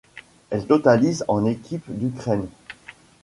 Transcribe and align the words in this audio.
Elle 0.49 0.65
totalise 0.65 1.23
en 1.27 1.45
équipe 1.45 1.83
d'Ukraine. 1.89 2.47